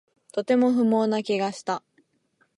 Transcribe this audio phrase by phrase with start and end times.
[0.31, 1.83] とても不毛な気がした